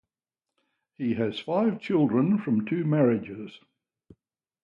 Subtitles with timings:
[0.97, 3.59] He has five children from two marriages.